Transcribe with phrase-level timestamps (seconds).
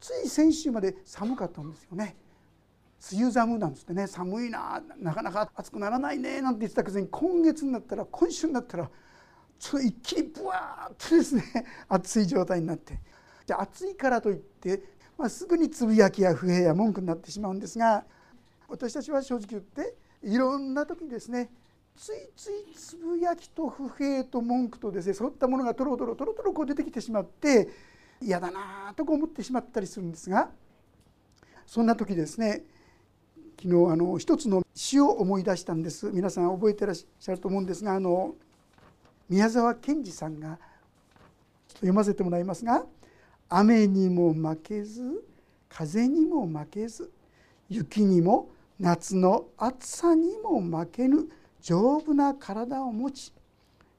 [0.00, 2.16] つい先週まで寒かったんですよね。
[3.12, 8.90] 梅雨寒なんつってね寒いななかなか暑くならないねなんて言ってたくせに今月になったら今週になったら
[9.58, 11.42] ちょっと一気にブワーッとですね
[11.88, 12.98] 暑い状態になって。
[13.46, 14.82] じゃあ暑いからといって、
[15.18, 18.04] まあ、すぐにつぶやきや不平や文句になってしまうんですが
[18.68, 21.50] 私たちは正直言っていろんな時にですね
[21.96, 27.68] ついついつぶやきと不平と文句とですねそういったものがとろとろとろとろこう出てきてしまって
[28.22, 30.50] 嫌だなとか思ってしまったりするんですが
[31.66, 32.62] そんな時ですね
[33.62, 36.10] 昨日あの一つの詩を思い出したんです。
[36.10, 38.34] 皆さん覚えてらっしゃると思うんですがあの
[39.28, 40.58] 宮沢賢治さんが
[41.74, 42.86] 読ませてもらいますが
[43.52, 45.24] 「雨にも負けず
[45.68, 47.12] 風にも負けず
[47.68, 48.48] 雪にも
[48.78, 51.28] 夏の暑さにも負けぬ
[51.60, 53.32] 丈夫な体を持ち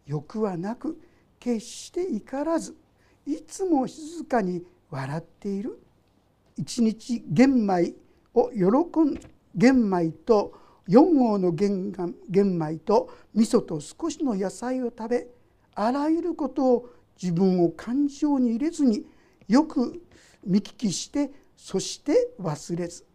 [0.07, 0.99] 欲はなく
[1.39, 2.75] 決して怒らず
[3.25, 5.79] いつも静かに笑っている。
[6.57, 7.93] 一日玄米
[8.33, 9.19] を喜ん
[9.55, 10.53] 玄米と
[10.87, 11.91] 4合の玄
[12.31, 15.27] 米と味噌と少しの野菜を食べ
[15.75, 16.89] あらゆることを
[17.21, 19.05] 自分を感情に入れずに
[19.47, 20.01] よく
[20.43, 23.05] 見聞きしてそして忘れず。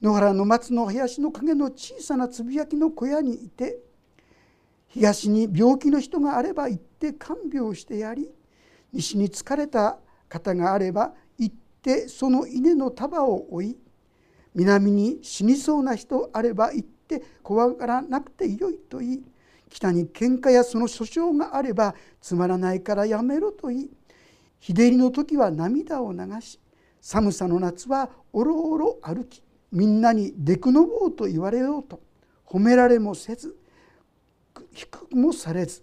[0.00, 3.78] 野原の松の林の陰の小さなつぶやきの小屋にいて
[4.88, 8.30] 東に病気の人があれば行って看病してやり
[8.94, 13.76] 西に疲れた方があれば行ってその稲の束を追い
[14.54, 19.22] 南に死にそうな人あれば行って怖がらなくてよいと言い。
[19.68, 23.90] 北に喧嘩やその訴訟があればつまらないからやめろと言い。
[24.60, 26.60] 日照りの時は涙を流し
[27.00, 29.42] 寒さの夏はおろおろ歩き
[29.72, 32.00] みんなにでくのぼうと言われようと
[32.46, 33.56] 褒められもせず
[34.72, 35.82] 低くもされず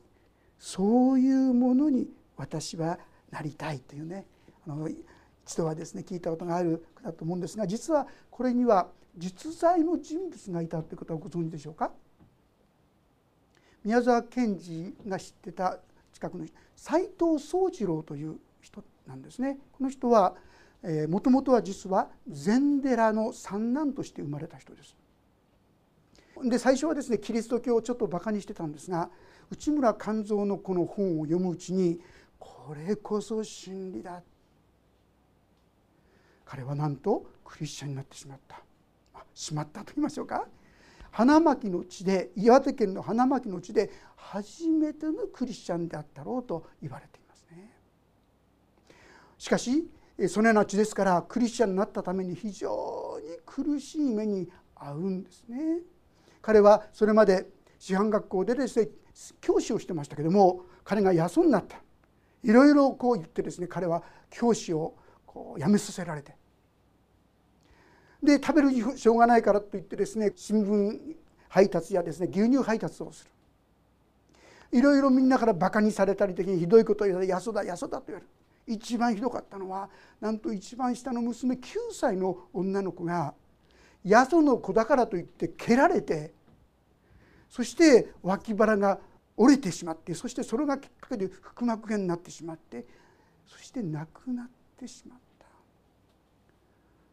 [0.57, 2.07] そういうものに
[2.41, 2.97] 私は
[3.29, 4.25] なりたいというね
[4.67, 11.91] あの一度はですね聞いたことがあるだと思うんですが実はこれには実在の人物がいたということはご存知でしょうか？
[13.83, 15.79] 宮沢賢治が知ってた
[16.13, 19.57] 近くの斎藤宗次郎という人なんですね。
[19.71, 20.35] この人は
[21.09, 24.95] もともとは実は禅寺の三男として生まれた人です。
[26.43, 29.11] で最初はですねキリスト教をちょっとバカにしてたんですが
[29.51, 31.99] 内村勘三のこの本を読むうちに
[32.67, 34.21] これこそ真理だ
[36.45, 38.61] 彼はなんとクリスチャンになってしまった
[39.33, 40.47] しまったと言いましょうか
[41.09, 47.73] 花巻の地で岩手県の花巻の地で初めてのクリスチャンであったろうと言われていますね。
[49.37, 49.89] しかし
[50.29, 55.79] そのような地ですからクリスチャンになったために非常に苦しい目に遭うんですね。
[56.41, 57.47] 彼はそれまで
[57.79, 58.89] 師範学校でですね
[59.41, 61.81] 教師をしてましたけども彼が野村になった
[62.43, 66.35] いろいろこう言ってですね彼は教師をこう辞めさせられて。
[68.23, 71.15] で食べるにしょうがないからといってですね新聞
[71.49, 73.31] 配達やですね牛乳配達をする。
[74.77, 78.31] いろいろみんなからバカにされたり的にひどいことを言われて「やそだやそだ」と言われる。
[78.67, 83.33] 一番ひどかったのはなんと一番下の娘9歳の女の子が
[84.03, 86.33] やその子だからといって蹴られて
[87.49, 88.99] そして脇腹が
[89.41, 92.85] 折れてしまってそしてそれがきっかけで腹膜炎になってしまって
[93.47, 95.47] そして亡くなってしまった。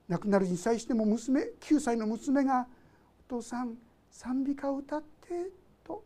[0.08, 2.68] 亡くなるに際しても娘9歳の娘が
[3.30, 3.78] 「お父さん
[4.10, 5.50] 賛美歌を歌って」
[5.82, 6.04] と。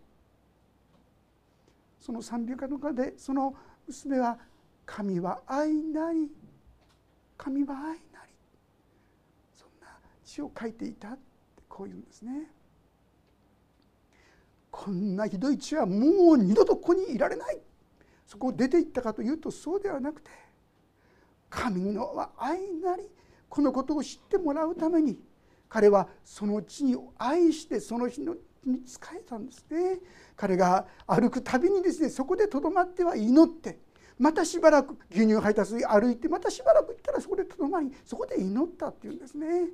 [1.98, 3.56] その賛美歌の中でその
[3.88, 4.38] 娘は
[4.86, 6.30] 「神は愛なり
[7.36, 8.32] 神は愛なり」
[9.54, 12.61] そんな詩を書いていたってこう言うんですね。
[14.72, 17.60] こんなひどい地はもう二度とここにいられない。
[18.26, 20.30] そこを出ていったかというとそうではなくて
[21.50, 23.02] 神の愛なり
[23.50, 25.18] このことを知ってもらうために
[25.68, 28.34] 彼はその地に愛してその日の
[28.64, 30.00] に仕えたんですね。
[30.34, 33.78] 彼が歩くたびにですねそこでとどまっては祈って
[34.18, 39.68] またしばらく牛乳配達に歩いてまたしばらく行ったらそこでとどまりそこで祈ったっていうんですね。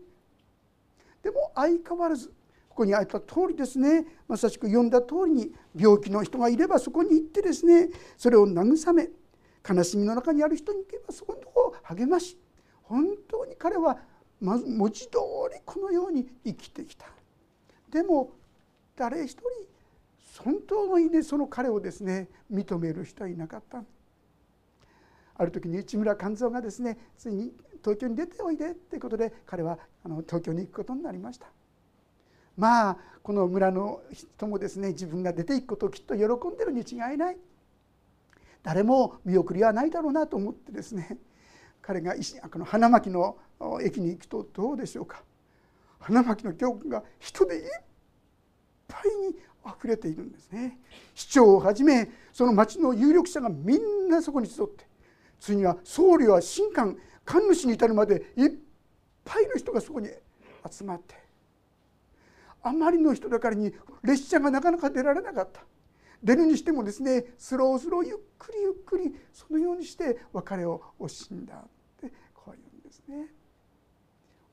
[1.22, 2.32] でも相変わらず
[2.78, 4.06] ここにあった通りですね。
[4.28, 9.08] まさしく読んだ通りに病気の人がいればそこに行ってですねそれを慰め
[9.68, 12.38] 悲しみの中にある人に行けばそこのとこを励まし
[12.84, 13.98] 本当に彼は
[14.40, 15.18] 文字通
[15.52, 17.06] りこのように生きてきた。
[17.90, 18.30] でも
[18.94, 19.42] 誰一人
[20.44, 23.82] 本当の意味でその彼をですね認める人はいなかった。
[25.34, 27.52] ある時に内村勘三がですねついに
[27.82, 31.48] 東京に出ておいでっていうことで彼はあの東京に行くことになりました。
[32.58, 37.38] まあこの村の人もですね自分が出ていくことをきっと喜んでるに違いない。
[38.64, 41.16] 誰も見送りはないだろうなと思ってですね
[41.80, 42.14] 彼が
[42.50, 43.38] この花巻の
[43.82, 45.22] 駅に行くとどうでしょうか。
[46.00, 47.62] 花巻の教区が人でいっ
[48.88, 50.78] ぱいにあふれているんですね。
[51.14, 54.86] 市長をはじめその町の有力者がみんなそこに集って
[55.38, 58.50] ついには僧侶や神官神主に至るまでいっ
[59.24, 60.08] ぱいの人がそこに
[60.70, 61.27] 集まって
[62.62, 63.72] あまりの人だからに
[64.02, 65.62] 列車がなかなか出られなかった。
[66.22, 71.60] 出るにしてもですねスロースローゆっくりゆっくりそのようにして別れを惜しんだっ
[72.00, 73.28] てこういうんですね。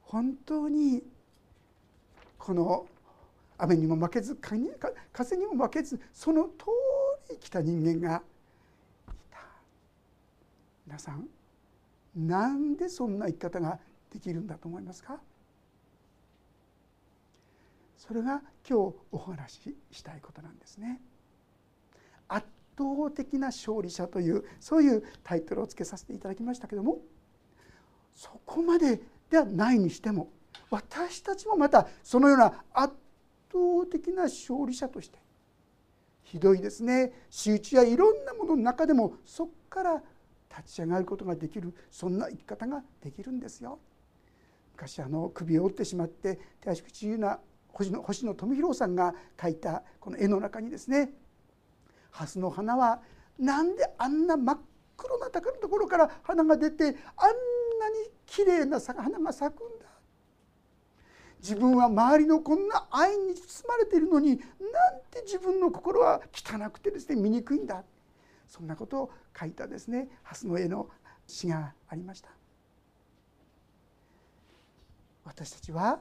[0.03, 1.01] 本当に
[2.37, 2.85] この
[3.57, 4.69] 雨にも負けず風に
[5.47, 6.65] も負けずその通
[7.31, 8.21] り来た人間が
[9.07, 9.39] いた。
[10.85, 11.27] 皆さん
[12.15, 13.79] なんでそんな生き方が
[14.13, 15.19] できるんだと思いますか？
[18.07, 21.01] それが今日お話ししたいことなんですね。
[22.27, 22.45] 圧
[22.77, 26.99] 倒的な勝利者というそういうタイトルをつけさせていただきましたけども
[28.15, 30.29] そこまでではないにしても
[30.69, 32.93] 私たちもまたそのような圧
[33.51, 35.19] 倒的な勝利者として
[36.23, 40.03] ひどいですね仕打ちやいろんなものの中でもそこから
[40.49, 43.79] 立ち上がることができるそんな生き方ができるんですよ。
[44.73, 47.39] 昔あの首を折ってしまって手足口自由な
[47.75, 51.11] 星野星野富弘さんが描いたこの絵の中にですね
[52.11, 53.01] 蓮の花は
[53.37, 54.59] なんであんな真っ
[54.95, 56.95] 黒な高のところから花が出てあんなに
[58.25, 59.85] 綺麗な花が咲くんだ。
[61.41, 64.39] 自分は周りのこんな愛に包まれているのになん
[65.11, 67.83] て自分の心は汚くてですね醜いんだ。
[68.47, 70.87] そんなことを書いたですね蓮の絵の
[71.27, 72.29] 詩がありました。
[75.25, 75.99] 私たちは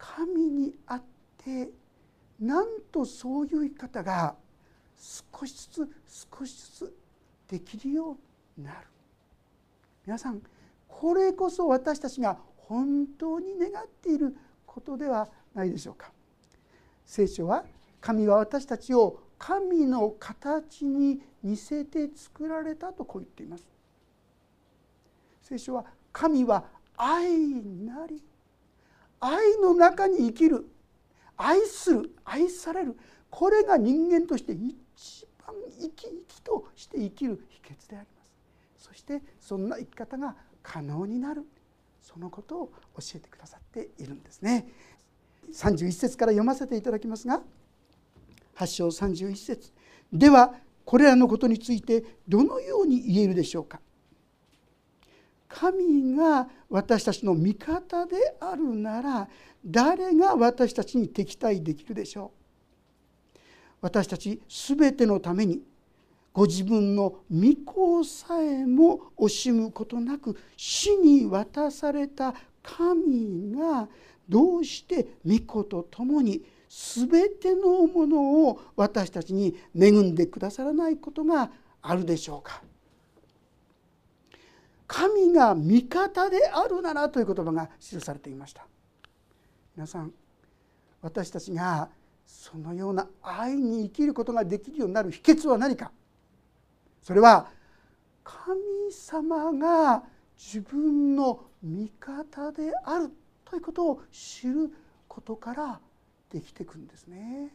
[0.00, 1.02] 神にあっ
[1.36, 1.68] て
[2.40, 4.34] なんとそういう生き方が
[4.96, 6.96] 少しずつ少しずつ
[7.48, 8.16] できるよ
[8.56, 8.86] うになる。
[10.06, 10.40] 皆さん
[10.88, 16.10] これこそ私たちが本当に願っていることではないでしょうか。
[17.04, 17.64] 聖書は
[18.00, 23.66] 神は私たちを神の形に似せて作られたとこう言っています。
[25.42, 26.64] 聖書は神は
[26.96, 27.28] 愛
[27.84, 28.22] なり
[29.20, 30.66] 愛の中に生きる
[31.36, 32.96] 愛する愛される
[33.30, 38.88] これが人間として一番生き生きとして生きる秘訣であります。
[38.88, 41.44] そしてそんな生き方が可能になる。
[42.02, 44.66] そのことを教えてくださっているんですね。
[45.52, 47.42] 31節から読ませていただきますが
[48.56, 49.72] 8章31節。
[50.12, 53.80] ではこれらのことについてどのように言えるでしょうか。
[55.52, 59.28] 神が私たちの味方であるなら
[59.66, 62.30] 誰が私たちに敵対できるでしょ
[63.34, 63.38] う？
[63.82, 65.60] 私たち全てのために
[66.32, 72.32] ご自分の御子さえも惜しむことなく死に渡された
[72.62, 73.88] 神が
[74.28, 77.08] どうして御子と共に全
[77.40, 81.50] てのものを私たちに恵んでくださらないことが
[81.82, 82.62] あるでしょうか？
[84.92, 88.66] 神が味方であるならという言葉が記されていました
[89.76, 90.12] 皆さん
[91.00, 91.88] 私たちが
[92.26, 95.92] そのような愛に生きることができるようになる秘訣は何か？
[97.02, 97.46] それは
[98.24, 98.58] 神
[98.90, 100.02] 様が
[100.36, 103.10] 自分の味方である
[103.44, 104.72] ということを知る
[105.06, 105.80] ことから
[106.30, 107.54] できていくんですね。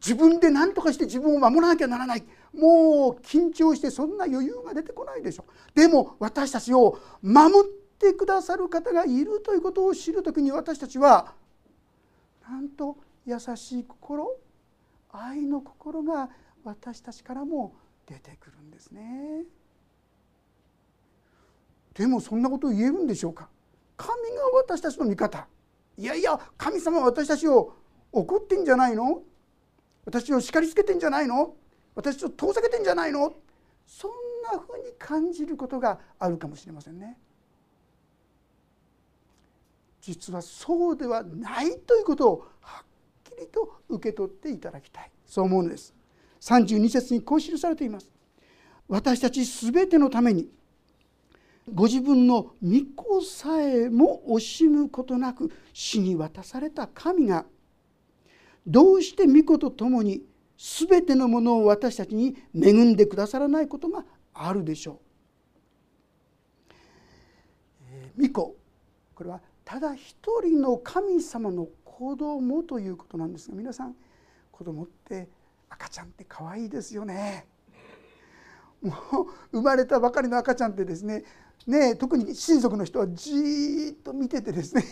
[0.00, 2.24] 自分で何とかして自分を守らなきゃならない。
[2.54, 5.44] もう緊張してそんな余裕が出てこないでしょ。
[5.74, 11.34] でも私たちを守ってくださる方がいるということを知る時に私たちは
[12.48, 14.36] なんと優しい心
[15.12, 16.30] 愛の心が
[16.64, 17.74] 私たちからも
[18.06, 19.44] 出てくるんですね。
[21.94, 23.48] でもそんなことを言えるんでしょうか？
[23.96, 25.46] 神が私たちの味方。
[25.98, 27.74] いやいや神様は私たちを
[28.12, 29.22] 怒ってんじゃないの？
[30.04, 31.54] 私を叱りつけてんじゃないの？
[31.94, 33.34] 私を遠ざけてんじゃないの？
[33.86, 34.10] そん
[34.42, 37.18] なふうに感じることがあるかもしれませんね。
[40.00, 42.84] 実はそうではないということをはっ
[43.36, 45.94] きりと受け取っていただきたいそう思うのです。
[46.40, 48.10] 32節にこう記されています。
[48.88, 50.48] 私たち全てのために
[51.72, 57.44] ご自分の御子さえも惜しむことなく死に渡された神が
[58.66, 60.22] どうして御子と共に
[60.56, 65.00] 全てのものを私たちに恵んでくださらないことがあるでしょ
[68.18, 68.22] う。
[68.22, 68.56] 御子
[69.14, 73.94] これはただ一人の神様の子供ということなんですが皆さん
[74.50, 75.28] 子供って
[75.68, 77.46] 赤ちゃんって可愛いですよね。
[78.82, 78.96] もう
[79.52, 81.24] 生まれたばかりの赤ちゃんってですね
[81.66, 84.84] ね特に親族の人はじーっと見ててですね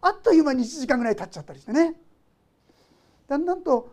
[0.00, 1.94] あっという間に1時間ぐらい経っちゃったりしてね
[3.30, 3.92] だんだんと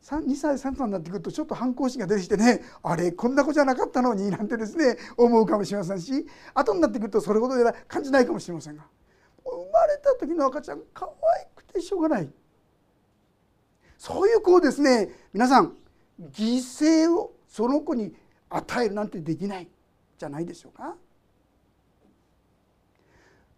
[0.00, 6.24] 2歳3歳になってくるとちょっと反抗心が出てきてねあれこんな子じゃなかったのになんてですね思うかもしれませんし
[6.54, 8.84] 後になってくるとそれほどでは感じないかもしれませんが
[9.44, 12.30] 生まれた時の赤ちゃん可愛くてしょうがない
[13.98, 15.76] そういう子をですね皆さん
[16.30, 18.14] 犠牲をその子に
[18.48, 19.68] 与えるなんてできない
[20.16, 20.96] じゃないでしょうか。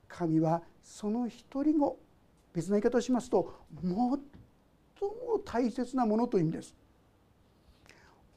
[0.08, 1.98] 神はその一人を
[2.54, 3.92] 別な言い方をしますと最
[5.06, 6.74] も大切なものという意味です。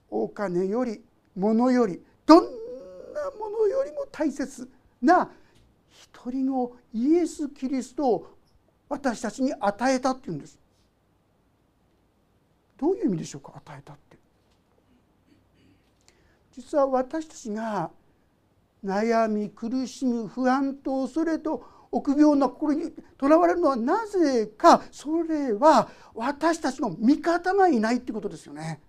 [0.10, 1.02] お金より
[1.36, 2.50] 物よりどんな
[3.40, 4.70] ものよりも大切
[5.02, 5.30] な
[5.90, 8.28] 一人のイエス・キリストを
[8.90, 10.60] 私たちに与えたっていうんです。
[12.78, 14.18] どういう意味でしょうか与えたって
[16.52, 17.92] 実は私たちが
[18.84, 28.82] 悩み苦しみ不安と恐れと臆病な心にとらわれるのはなぜかそれは私たちの味方がいないってことですよね。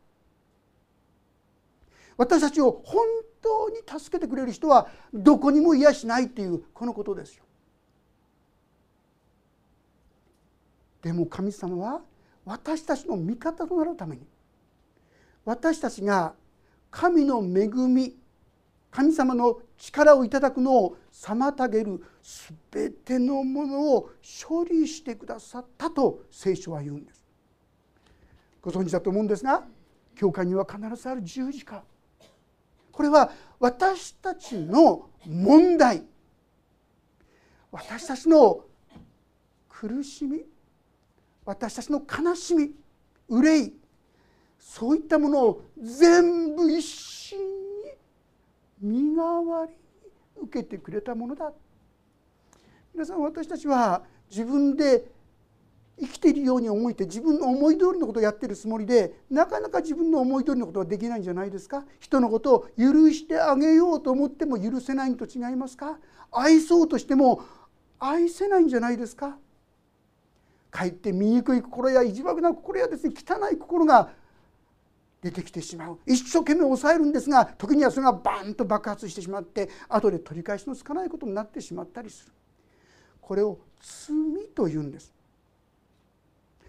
[2.16, 3.04] 私たちを本
[3.40, 7.44] 当に助けてくれる人はどこにもいやしないっていうこのことですよ。
[11.02, 12.02] でも神様は
[12.44, 14.22] 私たちの味方となるために
[15.44, 16.34] 私たちが
[16.90, 18.16] 神の恵み
[18.92, 22.02] 神様の力をいただくのを妨げる
[22.70, 24.10] 全てのものを
[24.48, 27.22] 処理してくださったと聖書は言うんです。
[28.62, 29.64] ご存知だと思うんですが
[30.16, 31.82] 教会には必ずある十字架。
[32.90, 36.04] これは私たちの問題。
[37.70, 38.64] 私たちの
[39.68, 40.42] 苦しみ。
[41.44, 42.74] 私たちの悲しみ。
[43.28, 43.74] 憂い。
[44.58, 47.44] そういったものを全部一心に
[48.80, 49.72] 身代わり
[50.42, 51.52] 受けてくれたものだ。
[52.92, 55.04] 皆さん私たちは自分で
[56.00, 61.84] 生きているように思えて自分の思い通りのことをやってるつもりでなかなか自分の思い通りのことはできないんじゃないですか？
[62.00, 65.98] 人のことを許してあげようと思っても許せないと違いますか？
[66.32, 67.42] 愛そうとしても
[67.98, 69.36] 愛せないんじゃないですか？
[70.70, 74.10] かえって醜い心や意地悪な心やですね汚い心が
[75.22, 75.98] 出てきてしまう。
[76.04, 82.32] 一生懸命抑えるんですが時にはそれがバーンと爆発してしまって後で取り返しのつかないことになってしまったりする。
[83.20, 85.14] これを罪というんです。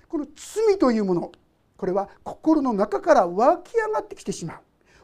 [0.08, 1.32] この罪というもの
[1.76, 4.58] これは心の中から湧き上がってきてしまう。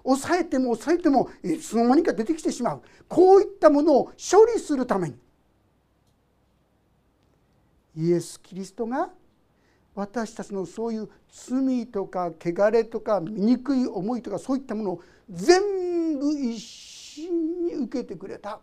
[0.04, 2.82] 抑えても抑えてもいつの間にか出てきてしまう。
[3.08, 5.16] こういったものを処理するために
[7.98, 9.10] イエス・キリストが
[9.96, 18.60] 私たちのそういう罪とか汚れとか醜い思いとかそういったものを全部一心に受けてくれた。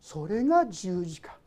[0.00, 1.38] それが十字架。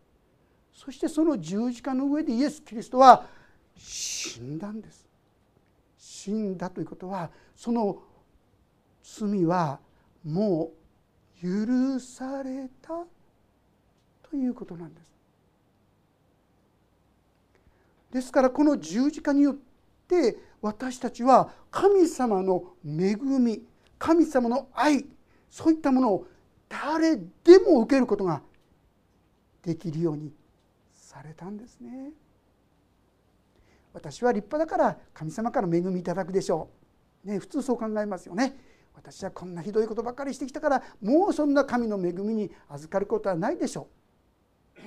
[0.73, 3.27] そしてその十字架の上でイエス・キリストは
[3.75, 5.05] 死んだんです。
[5.97, 8.01] 死んだということはその
[9.03, 9.79] 罪は
[10.23, 10.71] も
[11.41, 13.05] う許された
[14.29, 15.16] ということなんです。
[18.11, 19.55] ですからこの十字架によっ
[20.07, 23.63] て私たちは神様の恵み
[23.99, 25.05] 神様の愛
[25.49, 26.27] そういったものを
[26.69, 28.41] 誰でも受けることが
[29.63, 30.31] できるように
[30.93, 32.11] されたんですね。
[33.93, 36.69] 私は立派だから神様から恵みいただくでしょ
[37.25, 37.27] う。
[37.27, 38.55] ね、普通そう考えますよね。
[38.93, 43.87] 私はこんなひどいことばかりしてきたからもうそんな神の恵みに預かることはないでしょ
[44.77, 44.81] う。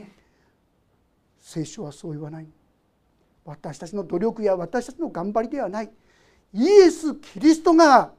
[1.39, 2.49] 聖書はそう言わない。
[3.51, 5.91] 私たちの努力や私たちの頑張りではない。
[6.53, 8.13] イエス・キリストが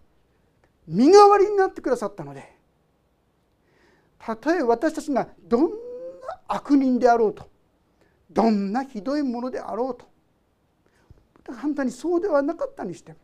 [0.87, 2.61] 身代わりになってくださったので。
[4.23, 5.69] たとえ私たちがどんな
[6.47, 7.49] 悪人であろうと
[8.29, 10.05] どんなひどいものであろうと
[11.59, 13.17] 簡単にそうではなかったにしても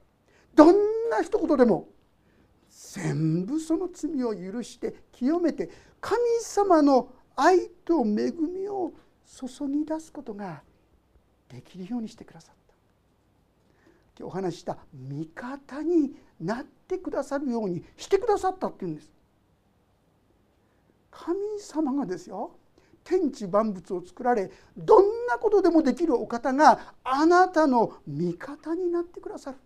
[0.55, 0.75] どん
[1.09, 1.87] な一言でも
[2.69, 5.69] 全部その罪を許して清めて
[6.01, 8.91] 神様の愛と恵みを
[9.23, 10.63] 注ぎ出すことが
[11.49, 12.73] できるようにしてくださった。
[14.19, 19.11] 今日お話しした味方になってくださるようにしてくださったっていうんです。
[21.11, 22.51] 神様がですよ
[23.03, 29.57] 天地万物を作られどんなことでもできるお方があなたの味方になってくださる。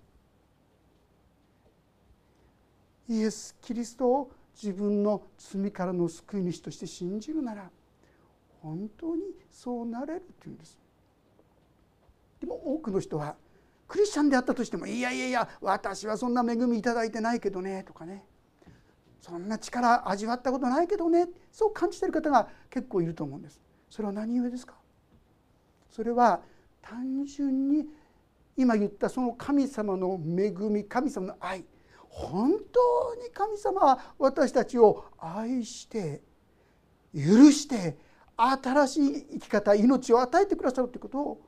[3.10, 7.70] イエス・キリストを自分の罪からの救い主として信じるなら
[8.62, 10.78] 本当にそうなれるっていうんです。
[12.42, 13.38] でも多くの人は
[13.88, 18.26] クリスチャンであったとしても「いやいやいや私はそんな恵み頂いてないけどね」とかね。
[19.20, 23.62] そんな力味わったことないけどねそう感じてる方が結構いると思うんです。
[23.88, 24.74] それは何故ですか？
[25.92, 26.42] それは
[26.82, 27.86] 単純に
[28.58, 31.64] 今言ったその神様の恵み神様の愛。
[32.10, 36.24] 本当に神様は私たちを愛して
[37.14, 37.98] 許して
[38.36, 41.42] 新しい生き方命を与えてくださるということを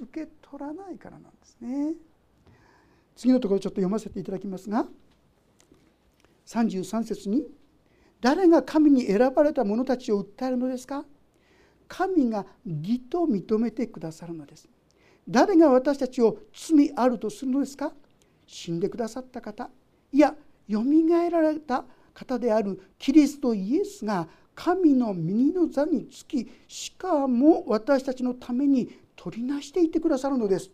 [0.00, 1.94] 受け取らないからなんですね。
[3.14, 4.86] 次のところちょっと読ませていただきますが
[6.46, 7.46] 33節に
[8.20, 11.04] 「誰が神に選ばれた者たちを訴えるのですか？
[11.88, 14.68] 神が義と認めてくださるのです」
[15.28, 17.92] 誰が私たちを罪あるとするのですか？
[18.46, 19.70] 死んでくださった方。
[20.12, 20.36] いや
[20.68, 30.70] よみがえられた方であるキリストイエスが神の右の座につきしかも私たちのために取りなしていてくださるのです。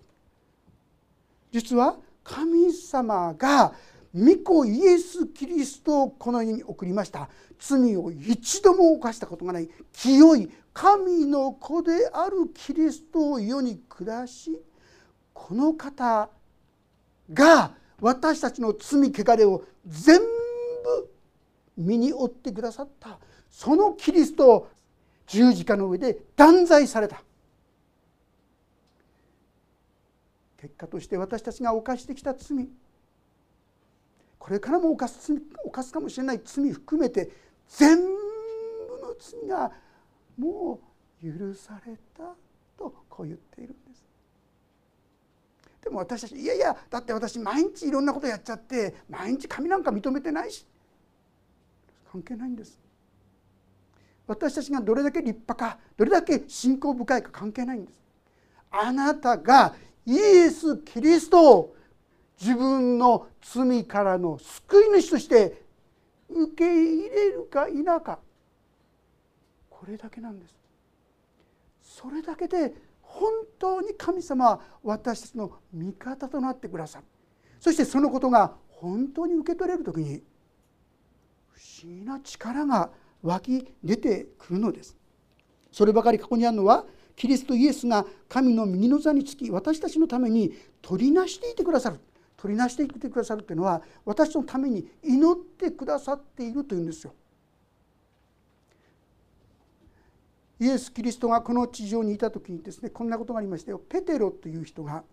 [1.52, 3.74] 実は神様が
[4.14, 7.30] 御子イエス・キリストをこの世に送りました。
[7.58, 14.60] 罪を一度も犯したことがない清い神の子であるキリストを世に下し
[15.32, 16.28] この方
[17.32, 20.26] が私たちの罪汚れを全部
[21.76, 23.18] 身に負ってくださった。
[23.50, 24.68] そのキリストを
[25.26, 27.22] 十字架の上で断罪された。
[30.62, 32.68] 結果として私たちが犯してきた罪。
[34.38, 37.30] これからも犯す罪犯すかもしれない罪含めて
[37.66, 39.72] 全部の罪が
[40.38, 40.80] も
[41.20, 42.34] う許された
[42.78, 44.04] とこう言っているんです。
[45.82, 50.64] でも私たちいやいやだって私毎日いろんなことやっちゃって毎日神なんか認めてないし
[52.12, 52.78] 関係ないんです。
[54.28, 57.96] 私たちがどれだけ立派かどれだけ信仰深いか関係ないんです。
[58.70, 59.74] あなたが
[60.06, 61.76] イエス・キリストを
[62.40, 65.62] 自分の罪からの救い主として
[66.28, 68.18] 受け入れるか否か
[69.70, 70.54] これだけなんです。
[71.82, 77.04] それだけで本当に神様は私たちの味方となってくださる。
[77.60, 80.22] そしてそのことが本当に受け取れる時に
[81.50, 82.90] 不思議な力が
[83.22, 84.96] 湧き出てくるのです。
[85.70, 86.84] そればかりここにあるのは
[87.14, 92.00] キリストイエスが神の右の座につき私たちのために取りなしていてくださる。
[92.36, 97.14] 取りなしていてくださるというのは私のために祈ってくださっているというんですよ。
[100.58, 103.80] イエス・キリストがこの地上にいた時にですねこんなことがありましたよ。
[103.88, 105.04] ペテロという人が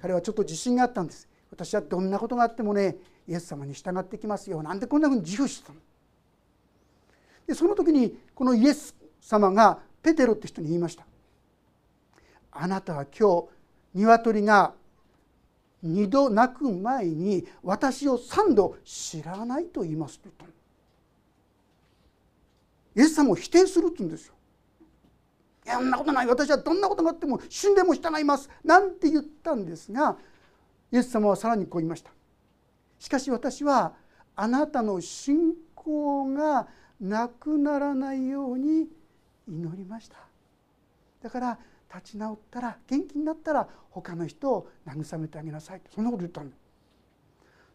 [0.00, 1.28] 彼はちょっと自信があったんです。
[1.50, 2.96] 私はどんなことがあってもね
[3.28, 4.62] イエス様に従ってきますよ。
[4.62, 5.78] なんでこんなふうに自負してたの？
[7.46, 11.04] でその時にこのイエス様がペテロって人に言いました。
[12.52, 13.48] あなたは今日
[13.92, 14.72] 鶏が
[15.82, 20.50] 二度鳴く前に私を三度知らないと言いますと言ったの。
[22.94, 24.34] イエス様を否定するって言うんですよ。
[25.66, 26.26] いやそんなことない。
[26.28, 28.48] 私はどんなことがあっても死んでも従います。
[28.62, 30.16] なんて言ったんですが
[30.92, 32.12] イエス様はさらにこう言いました。
[33.00, 33.92] しかし私は
[34.36, 36.68] あなたの信仰が
[37.00, 38.86] なくならないように
[39.48, 40.16] 祈りました。
[41.22, 41.58] だから
[41.94, 45.80] 立ち直ったら元気になったら他の人を慰めてあげなさい。
[45.94, 46.56] そんなこと言ったんだ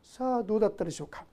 [0.03, 1.25] さあどうだったでしょうか。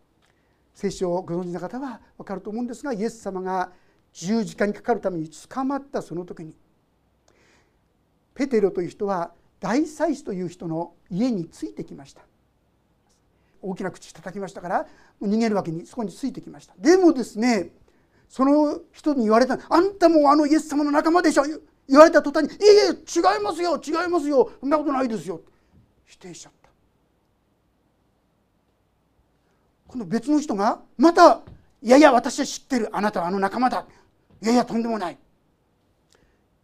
[0.74, 3.72] 聖書をご存知の方は分かると思うんですがイエス様が
[4.12, 6.54] 十字架にかかるために捕まったその時に。
[8.34, 12.22] ペテロという人は大祭司という人の家についてきました。
[13.60, 14.86] 大きな口叩きましたから
[15.20, 16.74] 逃げるわけにそこについてきました。
[16.78, 17.70] でもですね
[18.28, 21.44] その人に言われた「あんたもあのイエス様の仲間でしょ」
[21.88, 24.50] 言われた途端に「いえいえ違いますよ違いますよ。
[24.60, 25.40] そんなことないですよ」
[26.04, 26.68] 否定しちゃった。
[29.88, 31.40] 今度別の人がまた
[31.82, 32.88] 「いやいや私は知ってる。
[32.92, 33.86] あなたはあの仲間だ」
[34.42, 35.18] 「いやいやとんでもない」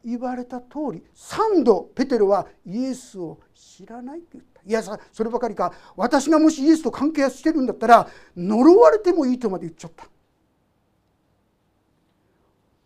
[0.05, 4.61] 言われた通り3度ペテロはイエスを知らないって言った。
[4.67, 5.73] いやさそればかりか。
[5.97, 10.07] 私がもしイエスと関係してるんだったら呪われてもいいとまで言っちゃった。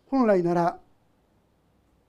[0.09, 0.79] 本来なら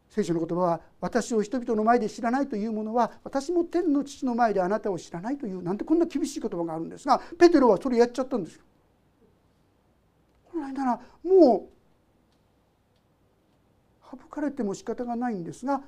[0.09, 8.63] 聖書の言葉は私を人々の前で知らないというものは私も天の父の前であなたを知らないというなんてこんな厳しい言葉があるんですがペテロはそれやっちゃったんですよ。
[10.53, 11.71] 本来ならもう
[14.11, 15.81] 省かれても仕方がないんですが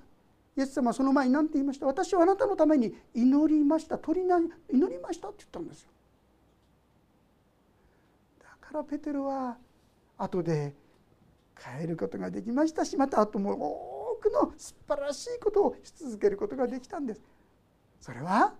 [0.56, 1.86] イエス様はその前に何て言いました？
[1.86, 5.88] 私はあなたのために祈りました取りな祈りましたって言ったんですよ。
[8.38, 9.56] だからペテロは
[10.16, 10.74] 後で
[11.64, 17.22] 変えることができましたしまた後も多くの素晴らしいことをし続けることができたんです
[18.00, 18.54] それは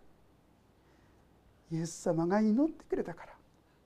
[1.73, 3.33] イエス様が祈ってくれたから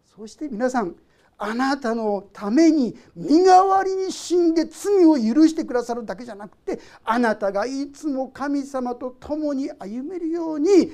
[0.05, 0.97] そして皆さん
[1.39, 10.93] あなたのために身代わりに死んで罪を許してくださるだけじゃなくてあなたがいつも神様と共に歩めるように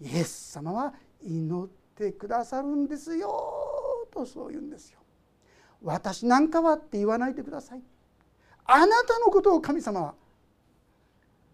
[0.00, 0.94] イエス様は
[1.24, 3.28] 祈ってくださるんですよ
[4.12, 5.01] とそう言うんですよ。
[5.82, 7.82] 私なんかはって言わないでください。
[8.64, 10.14] あなたのことを神様は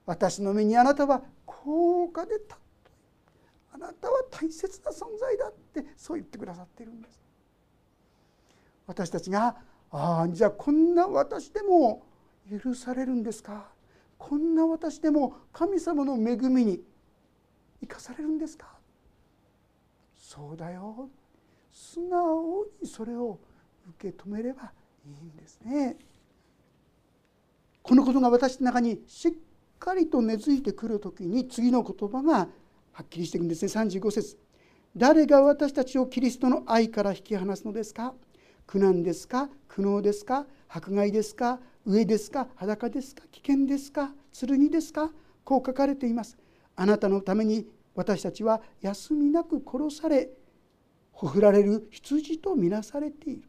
[0.06, 2.58] 私の目にあなたは高価で尊い
[3.74, 7.20] あなたは大切な存在だってそう言ってくださっているんです。
[8.86, 9.56] 私たちが
[9.90, 12.04] ああじゃあこんな私でも
[12.50, 13.68] 許されるんですか？
[14.18, 16.80] こんな私でも神様の恵みに
[17.80, 18.66] 生かされるんですか？
[20.16, 21.08] そうだよ
[21.72, 23.38] 素直にそれを
[23.88, 24.72] 受け止めれば
[25.06, 25.96] いいんですね。
[27.82, 29.32] このことが私の中にしっ
[29.78, 32.48] かりと根付いてくる時に次の言葉が
[32.92, 33.72] はっきりしていくんですね。
[33.72, 34.36] 35節。
[34.96, 38.14] 誰が私たちをキリストの愛から引き離すのですか？
[38.66, 39.48] 苦難ですか？
[39.68, 40.46] 苦悩ですか？
[40.68, 41.60] 迫害ですか？
[41.86, 42.48] 飢えですか？
[42.56, 43.22] 裸ですか？
[43.30, 44.12] 危険ですか？
[44.38, 45.10] 剣ですか？
[45.44, 46.36] こう書かれています。
[46.76, 50.28] あなたのために私たちは休みなく殺され
[51.12, 53.47] ほふられる羊とみなされている。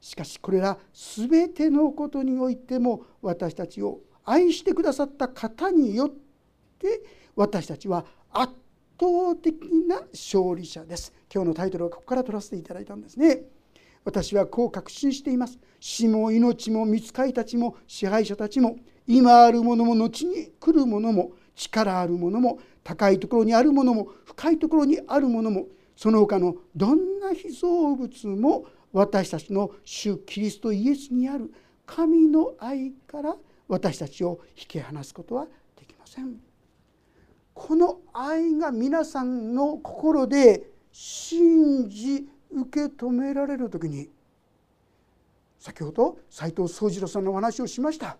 [0.00, 6.10] しかしこれら全てのことにおいても私たちを愛してくださった方によっ
[6.78, 7.02] て
[7.36, 8.52] 私たちは圧
[8.98, 9.54] 倒的
[9.86, 11.12] な勝利者です。
[11.32, 13.42] 今日のタイトルはここから取らせていただいたんですね。
[14.04, 15.58] 私はこう確信しています。
[15.78, 31.52] 死も命も見つかりたちも支配者たちも今あるものも後に来るものも力あるものも高いところにあるものも深いところにあるものもその他のどんな被造物も私たちの主キリストイエスにある
[31.86, 33.36] 神の愛から
[33.68, 35.46] 私たちを引き離すことは
[35.78, 36.40] できません。
[37.54, 44.08] この愛が皆さんの心で信じ受け止められる時に
[45.58, 48.16] 先ほど斎藤宗次郎さんのお話をしました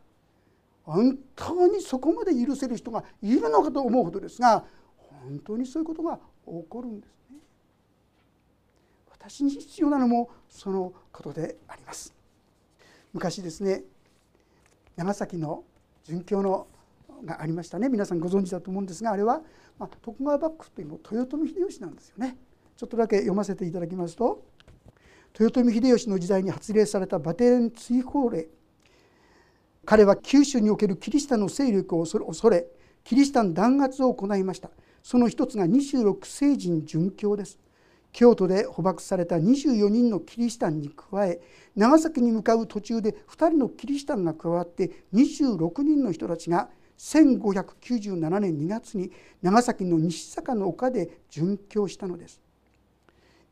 [0.82, 4.64] 本当にそこまで許せる人がいるのかと思うほどですが
[4.98, 7.19] 本当にそういうことが起こるんです。
[9.20, 12.14] 私に必要なのもそのことであります。
[13.12, 13.82] 昔ですね
[14.96, 15.64] 長崎の
[16.08, 16.66] 殉教の
[17.24, 19.42] がありましたね皆さんご存知だと思うんですがあれは、
[19.78, 22.36] まあ、徳川幕府というの豊臣秀吉なんですよね。
[22.76, 24.42] ちょっとだけ読ませていただきますと
[25.38, 28.48] 豊臣秀吉の時代に発令されたバテン追放令
[29.84, 32.66] 彼は九州におけるキリシタンの勢力を恐れ
[33.04, 34.70] キリシタン弾圧を行いました
[35.02, 37.58] その一つが26聖人殉教です
[38.12, 41.40] 京都で捕獲された24人のキリシタンに加え
[41.76, 46.68] 長崎に向かう途中で2人のキリシタンが加わって26人の人たちが
[46.98, 49.10] 1597年2月に
[49.42, 52.42] 長崎の西坂の丘で殉教したのです。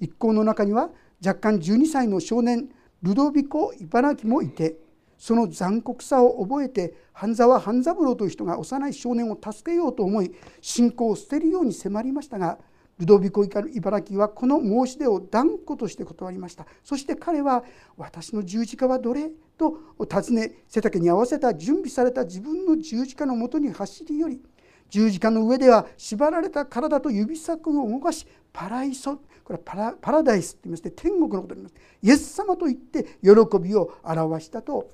[0.01, 0.91] 一行の中には
[1.25, 2.69] 若干12歳の少年
[3.03, 4.77] ルドビコ・茨城もいて
[5.17, 12.59] その残酷さを覚えて半沢半三郎という人が幼い少年を助けようと思い信仰を捨てるように迫りましたが
[12.99, 17.65] ルドビコ・イカル茨城はこの申し出を断固として断りましたそして彼は
[17.97, 24.43] 「私の十字架はどれ?」と尋ね背丈に合わせた準備された自分の十字架のもとに走り寄り
[24.91, 33.31] 十字架の上では縛られた体と指先を動かしパライソこれはパラダイスと言いまして天国のことにますイエス様と言って喜
[33.61, 34.91] びを表したと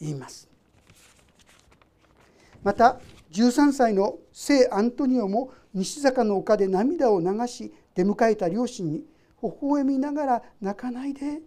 [0.00, 0.48] 言います
[2.62, 3.00] また
[3.32, 9.04] 13歳の聖アントニオも西坂の丘で涙を流し出迎えた両親に
[9.42, 11.40] 微笑みながら泣かないで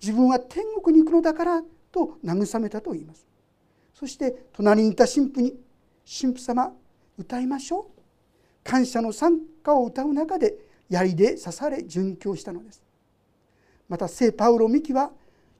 [0.00, 3.26] 自分は天国に行くのだからと慰めたと言います。
[3.94, 5.54] そして隣にいた神父に
[6.04, 6.74] 「神父様
[7.16, 8.00] 歌いましょう」
[8.64, 10.56] 感謝の賛歌を歌う中で
[10.88, 12.82] 槍で刺され殉教したのです。
[13.88, 15.12] また聖パウロ・ミキは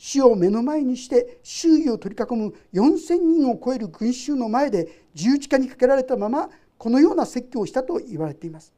[0.05, 8.73] 死を目の前にして周囲を取り囲む4,000人を超える群衆の前で十字架にかけられたままこのような説教をしたと言われています。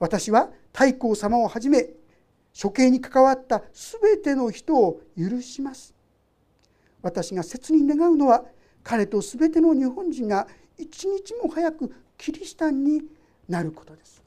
[0.00, 1.90] 私は太閤様をはじめ
[2.60, 3.62] 処刑に関わった
[4.00, 5.94] 全ての人を許します。
[7.00, 8.44] 私が切に願うのは
[8.82, 13.02] 彼と全ての日本人が一日も早くキリシタンに
[13.48, 14.20] なることです。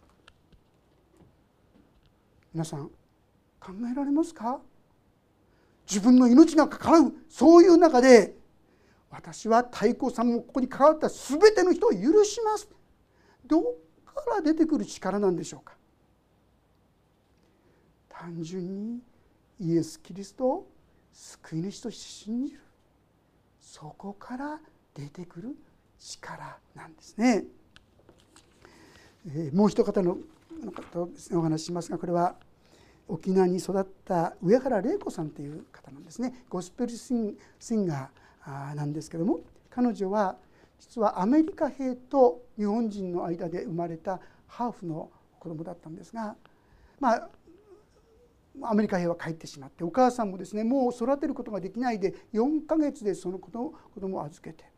[2.54, 2.88] 皆さん
[3.60, 4.62] 考えられますか？
[5.94, 8.36] 自分の命が関わるそういう中で
[9.12, 12.68] 私は太閤さんもここに関わった全ての人を許します。
[13.46, 15.76] どこから出てくる力なんでしょうか。
[18.10, 19.02] 単純に
[19.60, 20.68] イエス・キリストを
[21.12, 22.60] 救い主として信じる。
[23.62, 24.60] そこから
[24.96, 25.56] 出てくる
[26.00, 27.44] 力なんですね。
[29.28, 30.18] えもう一方の
[30.72, 32.36] 方ですねお話ししますがこれは
[33.08, 36.46] 沖縄に育った上原玲子さんという方なんですね。
[36.50, 37.36] ゴスペルシン
[37.86, 40.38] ガーなんですけども彼女は
[40.80, 46.36] 実はアメリカ兵と日本人の間で生まれたハーフの子供だったんですが
[47.00, 47.30] まあ
[48.62, 54.74] アメリカ兵は帰ってしまってお母さんもですねもう育てることができないで4ヶ月でその子供を預けて。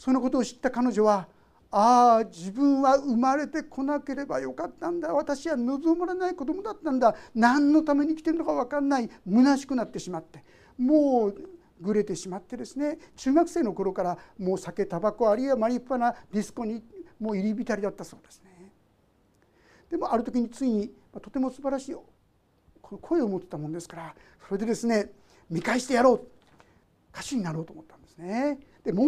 [0.00, 1.28] そのことを知った彼女は
[1.72, 5.14] ああ自分は生まれてこなければよかったんだ。
[5.14, 7.14] 私は望まれない子供だったんだ。
[7.34, 9.08] 何のために生きてるのか分かんない。
[9.24, 10.44] 虚しくなってしまって。
[10.76, 11.34] もう
[11.80, 12.98] ぐれてしまってですね。
[13.16, 16.82] 中学生の頃からもう酒タバコあるいはマリファナディスコに
[17.20, 18.72] もう入り浸りだったそうですね。
[19.88, 20.90] でもある時についに
[21.22, 21.96] とても素晴らしい
[22.82, 24.14] 声を持ってたもんですから
[24.46, 25.12] それでですね
[25.48, 26.26] 見返してやろう。
[27.12, 28.58] 歌手になろうと思ったんですね。
[28.84, 29.06] でもう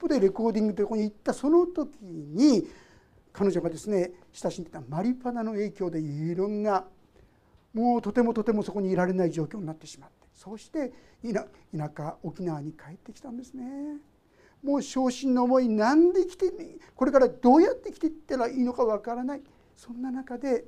[0.00, 2.66] 一歩でレコーディングというとこに行ったその時に
[3.34, 6.86] 彼女がですね親しんでたマリパナの影響でいろんな
[7.74, 13.98] もうとてもとてもそこにいられない状況になってしまってそして田舎沖縄に帰ってきたんですね。
[14.62, 16.50] もう昇進の思い何で生きて
[16.94, 19.42] これからどうやって生きていったらいいのかわからない
[19.76, 20.64] そんな中で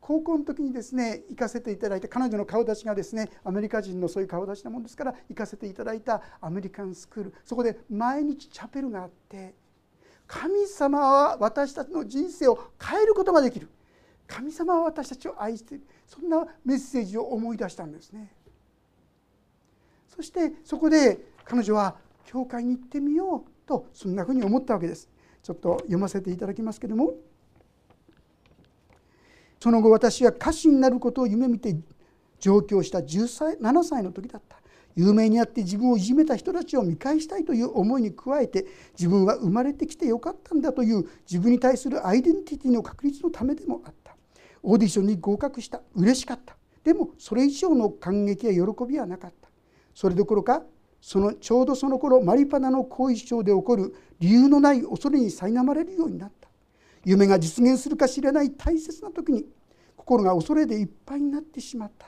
[0.00, 7.34] 高校の時にですね行かせていただいて彼女の顔立ちがですねアメリカ人のそういう顔立ちなもんですから行かせていただいたアメリカンスクール。
[7.44, 9.54] そこで毎日チャペルがあって
[10.26, 13.68] 神様は私たちの人生を変えることができる。
[14.26, 15.86] 神様は私たちを愛している。
[16.06, 18.30] そんなメッセージを思い出したんですね。
[20.06, 25.08] そしてそこで彼女は教会に行ってみようとそんなふうに思ったわけです。
[25.42, 27.14] ちょっと読ませていただきますけども。
[29.60, 31.76] その後私は歌手になることを夢見て
[32.38, 34.58] 上京した17歳の時だった。
[34.94, 38.66] 有名になって自分をいじめた人たちを見返したいという思いに加えて
[38.98, 44.16] 自分は生まれてきてよかったんだという自分に対するアイデンティティの確立のためでもあった。
[44.62, 45.82] オーディションに合格した。
[45.94, 46.56] 嬉しかった。
[46.82, 49.48] でもそれ以上の感激や喜びはなかった。
[49.94, 50.62] それどころか
[51.00, 56.47] そのちょうどその頃マリパナの後遺症で起こる理由のない恐れに苛まれるようになった。
[57.04, 59.46] 夢が実現するか知れない大切な時に
[59.96, 62.06] 心が恐れでいっぱいになってしまった。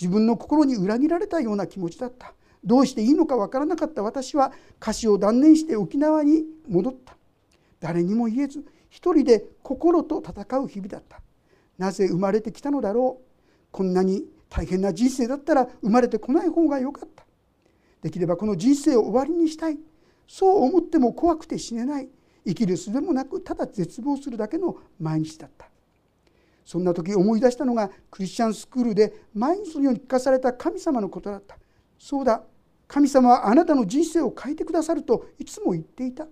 [0.00, 2.34] 自分の心に裏切られたような気持ちだった。
[2.64, 4.02] どうしていいのかわからなかった。
[4.02, 7.16] 私は歌詞を断念して沖縄に戻った。
[7.80, 11.20] 誰にも言えず一人で心と戦う日々だった。
[11.78, 13.24] なぜ生まれてきたのだろう。
[13.70, 17.24] こんなに大変な人生だったら生まれてこない方がよかった。
[18.02, 19.78] できればこの人生を終わりにしたい。
[20.28, 22.08] そう思っても怖くて死ねない。
[22.46, 25.68] 生きる術もなくただ絶望するだけの毎日だった。
[26.64, 31.56] そんな時思い出したのがクリスチャンスクールで毎日のように聞かされた神様のことだった。
[31.98, 32.42] そうだ
[32.88, 36.26] 神様はあなたの人生を変えてくださるといつも言っていた。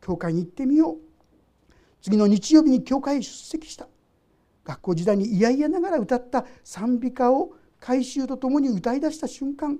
[0.00, 0.96] 教会に行ってみよう。
[2.02, 3.88] 次の日曜日に教会へ出席した。
[4.64, 9.78] 学校時代に嫌々ながら歌った賛美歌を改宗とともに歌い出した瞬間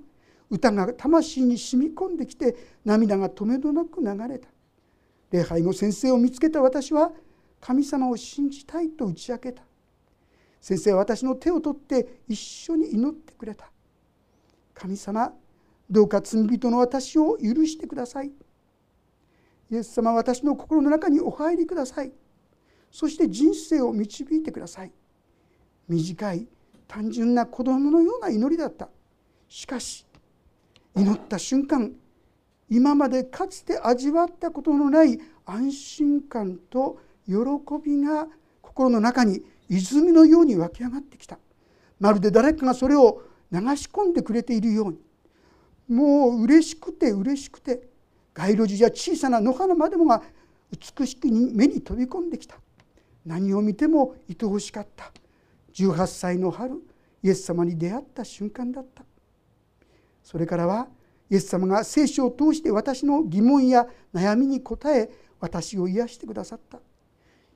[0.50, 4.48] 歌が魂に染み込んできて涙が止めどなく流れた。
[5.30, 7.12] 礼拝後先生を見つけた私は
[7.60, 9.62] 神様を信じたいと打ち明けた。
[10.60, 13.70] 先生は私の手を取って一緒に祈ってくれた。
[14.74, 15.32] 神様
[15.90, 18.32] どうか罪人の私を許してください。
[19.70, 22.12] イエス様は私の心の中にお入りください。
[22.90, 24.92] そして人生を導いてください。
[25.88, 26.46] 短い
[26.86, 28.88] 単純な子供のような祈りだった。
[29.48, 30.06] しかし
[30.96, 31.92] 祈った瞬間
[32.68, 37.34] 今までかつて味わったことのない安心感と喜
[37.84, 38.26] びが
[38.62, 41.38] 心の中に泉のように湧き上がってきた。
[42.00, 43.22] まるで誰かがそれを
[43.52, 44.98] 流し込んでくれているように。
[45.88, 47.88] もう嬉しくて嬉しくて
[48.32, 50.22] 街路樹や小さな野花までもが
[50.98, 52.56] 美しく目に飛び込んできた。
[53.24, 55.12] 何を見ても愛おしかった。
[55.74, 56.82] 18歳の春
[57.22, 59.04] イエス様に出会った瞬間だった。
[60.22, 60.88] それからは
[61.30, 65.10] イエス様が聖書を通して私の疑問や悩みに答え
[65.40, 66.78] 私を癒してくださった。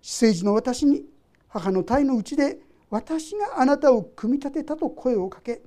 [0.01, 1.05] 私生児の私に
[1.49, 2.59] 母の体のうちで
[2.91, 5.63] 私があなたを組み立てたと声をかけ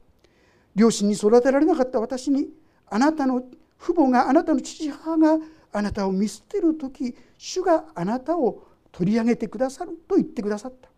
[0.76, 2.50] 両親に育てられなかった私に
[2.88, 3.44] あなたの
[3.80, 5.38] 父母があなたの父母が
[5.74, 10.90] あなたを見捨てる時主があなたを取り上げてくださると言ってくださった。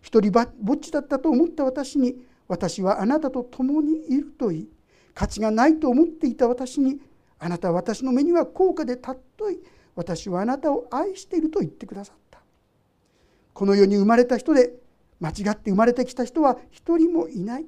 [0.00, 4.68] 一人ぼっちだったと思った私に私はあなたと共にいると言い
[5.14, 7.00] 価値がないと思っていた私に
[7.38, 9.60] あなたは私の目には高価で尊い
[9.94, 12.40] 私はあなたを愛していると言ってくださった。
[13.52, 14.74] この世に生まれた人で
[15.20, 17.66] 間違って生まれてきた人は一人もいない。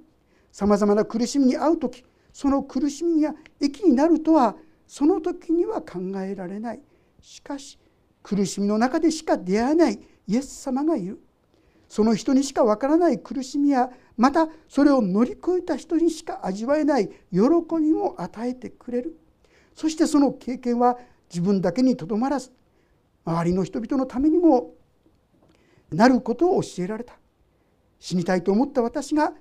[0.51, 4.57] さまざまな苦しみに遭う時その苦しみが益になるとは
[4.87, 6.81] その時には考えられない。
[7.21, 7.79] しかし
[8.23, 11.21] 苦しみの中でしか出会えないイエス様がいる。
[11.89, 17.39] その人にしかわからない苦しみやまたそれを乗り越えた人にしか味わえない喜
[17.79, 19.19] びも与えてくれる。
[19.75, 20.99] そしてその経験は
[21.29, 22.51] 自分だけにとどまらず
[23.25, 24.75] 周りの人々のためにも
[25.91, 27.15] なることを教えられた
[27.99, 29.33] 死にたいと思った私が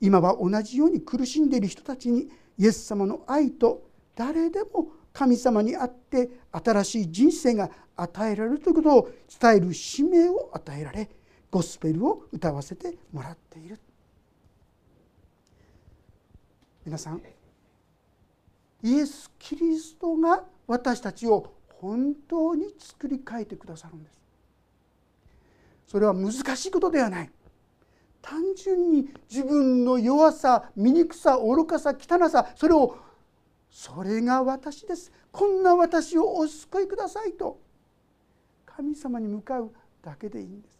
[0.00, 3.82] 今は同じように苦しんでいる人たちにイエス様の愛と
[4.16, 11.08] 誰でも神様にあって新しい人生が与えられるということを伝える使命を与えられ
[11.50, 13.78] ゴスペルを歌わせてもらっている。
[16.84, 17.22] 皆さん
[18.82, 24.20] イエス・キリストが私たちを本当に作り変えてくださるんです。
[25.86, 27.30] それは難しいことではない。
[28.20, 32.96] 単純に自分の弱さ醜さ愚かさ汚さそれを
[33.70, 35.10] それが私です。
[35.32, 37.58] こんな私をお救いくださいと。
[38.66, 40.78] 神様に向かうだけでいいんです。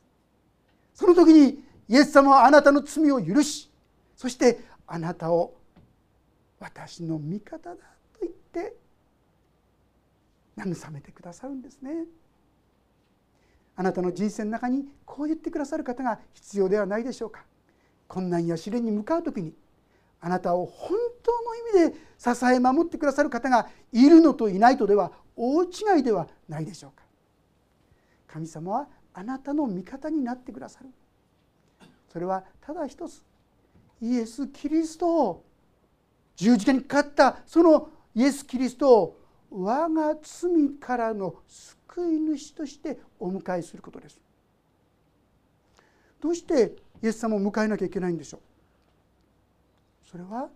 [0.94, 3.70] その時にイエス様はあなたの罪を許し
[4.16, 5.54] そしてあなたを
[6.60, 7.80] 私の味方だと
[8.22, 8.74] 言って
[10.56, 12.04] 慰めてくださるんですね。
[13.76, 17.44] あなたの人生の中にこう言ってくださる方が必要ではないでしょうか。
[18.06, 19.52] 困難や試練に向かう時に
[20.20, 27.02] あなたを本当の意味で支え守ってくださる方がいるのといないとでは大違いではないでしょうか。
[28.28, 30.88] 神様はあなたの味方になってくださる。
[32.12, 33.22] それはただ一つ
[34.00, 35.44] イエス・キリストを
[36.36, 39.20] 十字架にかかったそのイエス・キリストを
[39.50, 44.18] 我が罪からの救い主としてお迎えすることです。
[46.20, 48.40] どうしてイエス様を迎えなきゃいけないんでしょう？
[50.10, 50.48] それは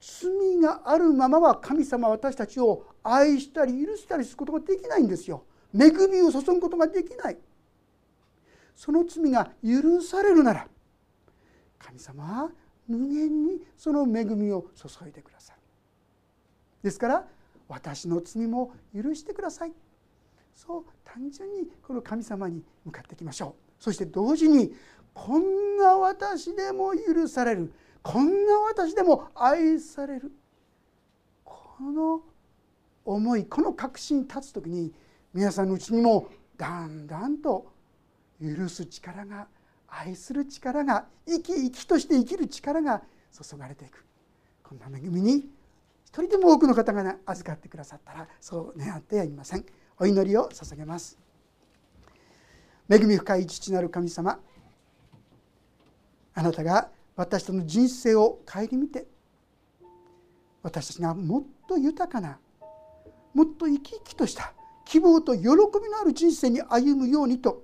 [0.00, 5.44] 罪があるままは神様は私たちを愛したり許したりすることができないんですよ。
[5.74, 7.38] 恵みを注ぐことができない。
[8.74, 10.66] その罪が許されるなら
[11.78, 12.50] 神様は
[12.88, 15.58] 無限にその恵みを注いでくださる
[16.82, 17.24] ですから
[17.68, 19.72] 私の罪も許してください。
[20.54, 23.82] そう単純にこの神様に向かっていきましょう。
[23.82, 24.74] そして同時に
[25.14, 27.72] こんな私でも許される。
[28.02, 30.32] こんな私でも愛される。
[31.44, 32.20] この
[33.04, 34.92] 思いこの確信に立つ時に
[35.32, 37.72] 皆さんのうちにもだんだんと
[38.40, 39.48] 許す力が
[39.94, 44.04] 愛する力が生き生きとして生きる力が注がれていく。
[44.62, 45.50] こんな恵みに
[46.06, 49.64] 一人でも多くの方が預かってくださったらそう願ってやりません。
[49.98, 51.18] お祈りを捧げます。
[52.90, 54.40] 恵み深い父なる神様
[56.34, 59.06] あなたが私たちの人生を顧みて
[60.62, 62.38] 私たちがもっと豊かな
[63.34, 64.52] もっと生き生きとした
[64.84, 65.58] 希望と喜びの
[66.00, 67.61] ある人生に歩むようにと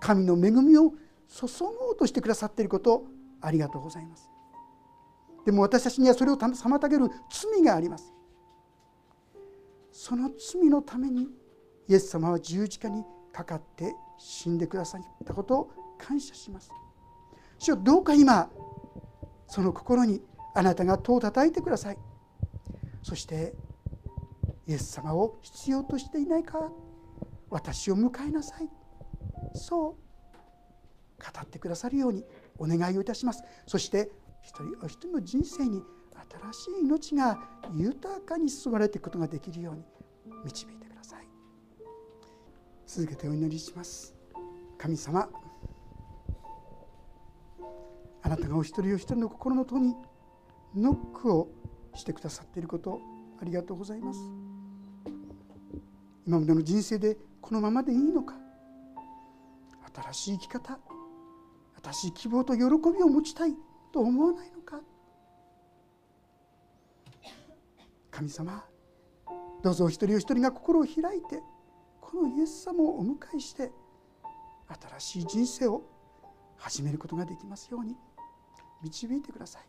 [0.00, 0.92] 神の恵みを
[1.28, 3.04] 注ごうとしてくださっていること
[3.40, 4.30] ありがとうございます。
[5.44, 8.12] でも私たちにはそれを妨げる罪があります。
[9.92, 11.28] その罪のために
[11.88, 16.70] イエス様は十字架にかかって死んでくださったことを感謝します。
[17.58, 18.50] 主よどうか今
[19.46, 20.20] その心に
[20.54, 21.98] あなたが戸を叩いてください。
[23.02, 23.54] そして
[24.66, 26.70] イエス様を必要としていないか
[27.50, 28.68] 私を迎えなさい。
[29.56, 32.24] そう語ってくださるように
[32.58, 33.42] お願いをいたします。
[33.66, 34.10] そして
[34.42, 35.82] 一人お一人の人生に
[36.52, 37.38] 新しい命が
[37.74, 39.82] 豊かに注がれていくことができるように
[40.44, 41.26] 導いてください。
[42.86, 44.14] 続けてお祈りします。
[44.78, 45.28] 神様
[48.22, 49.94] あなたがお一人お一人の心の戸に
[50.74, 51.48] ノックを
[51.94, 53.00] してくださっていること
[53.40, 54.20] ありがとうございます。
[56.26, 58.34] 今までの人生でこのままでいいのか
[60.02, 60.78] 新しい生き方
[61.82, 62.68] 新しい希望と喜び
[63.02, 63.54] を持ちたい
[63.92, 64.80] と思わないのか。
[68.10, 68.64] 神様
[69.62, 71.42] どうぞお一人お一人が心を開いて
[72.00, 73.70] このイエス様をお迎えして
[74.98, 75.82] 新しい人生を
[76.56, 77.96] 始めることができますように
[78.82, 79.62] 導いてください。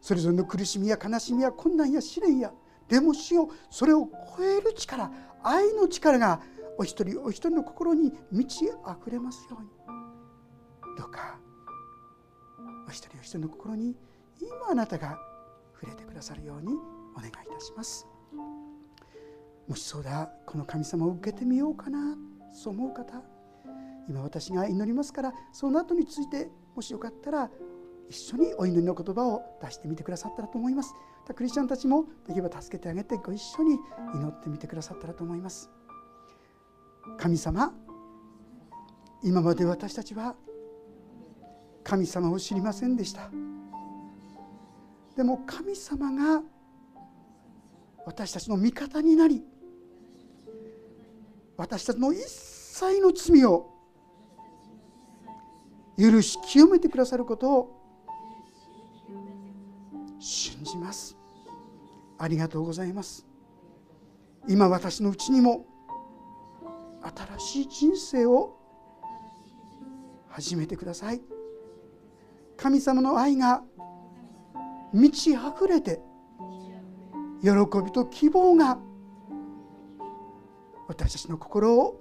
[0.00, 2.52] それぞれの苦しみや悲しみや困難や試練や
[2.88, 5.10] でもしよそれを超える力
[5.42, 6.40] 愛の力が
[6.78, 9.68] お一人お一人の心に満ち溢れますように。
[10.96, 11.38] どうか
[12.86, 13.96] お一人お一人の心に
[14.40, 15.18] 今あなたが
[15.74, 16.74] 触れてくださるように
[17.16, 18.06] お願いいたします。
[19.68, 22.16] もしそうだこの神様を受けてみようかな
[22.52, 23.22] そう思う方
[24.08, 27.50] 今私が祈りますからその後についてもしよかったら
[28.10, 30.94] 一緒にお祈りの言葉を出してみてくださったらと思います。
[31.34, 33.78] クリスチャンたちもできれば助けてあげてご一緒に
[34.14, 35.70] 祈ってみてくださったらと思います。
[37.18, 37.72] 神様
[39.22, 40.34] 今まで私たちは
[41.82, 43.30] 神様を知りませんでした。
[45.16, 46.42] でも神様が
[48.04, 49.42] 私たちの味方になり
[51.56, 53.70] 私たちの一切の罪を
[55.96, 57.80] 許し清めてくださることを
[60.18, 61.16] 信じます。
[62.18, 63.26] ありがとうございます。
[64.48, 65.64] 今私のうちにも
[67.38, 68.56] 新しい人生を
[70.28, 71.20] 始めてください。
[72.56, 73.62] 神様の愛が
[74.92, 76.00] 満ち溢れて
[77.42, 77.50] 喜
[77.84, 78.78] びと希望が
[80.88, 82.00] 私たちの心を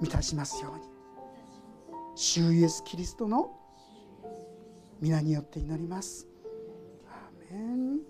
[0.00, 0.82] 満たしますように。
[2.14, 3.56] 主イエス・キリストの
[5.00, 6.26] 皆によって祈ります。
[7.06, 8.08] アメン。